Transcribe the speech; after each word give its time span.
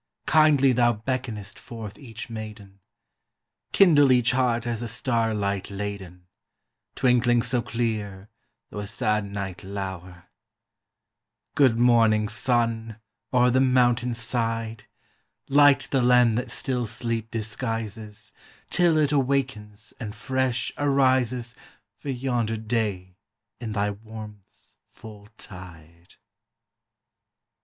Kindly 0.25 0.71
thou 0.71 0.93
beckonest 0.93 1.59
forth 1.59 1.95
each 1.99 2.27
maiden; 2.27 2.79
Kindle 3.71 4.11
each 4.11 4.31
heart 4.31 4.65
as 4.65 4.81
a 4.81 4.87
star 4.87 5.31
light 5.31 5.69
laden, 5.69 6.25
Twinkling 6.95 7.43
so 7.43 7.61
clear, 7.61 8.27
though 8.71 8.79
a 8.79 8.87
sad 8.87 9.27
night 9.27 9.63
lower! 9.63 10.25
Good 11.53 11.77
morning, 11.77 12.29
sun, 12.29 12.99
o'er 13.31 13.51
the 13.51 13.61
mountain 13.61 14.15
side! 14.15 14.85
Light 15.49 15.87
the 15.91 16.01
land 16.01 16.35
that 16.35 16.49
still 16.49 16.87
sleep 16.87 17.29
disguises 17.29 18.33
Till 18.71 18.97
it 18.97 19.11
awakens 19.11 19.93
and 19.99 20.15
fresh 20.15 20.71
arises 20.79 21.53
For 21.95 22.09
yonder 22.09 22.57
day 22.57 23.17
in 23.59 23.73
thy 23.73 23.91
warmth's 23.91 24.77
full 24.89 25.27
tide! 25.37 26.15